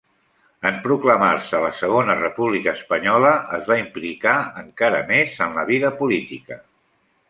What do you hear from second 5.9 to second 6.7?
política.